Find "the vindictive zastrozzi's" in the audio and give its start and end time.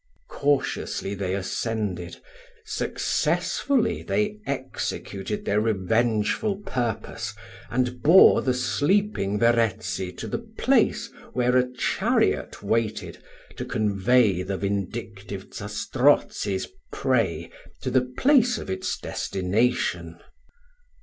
14.41-16.67